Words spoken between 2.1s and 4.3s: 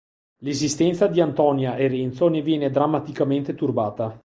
ne viene drammaticamente turbata.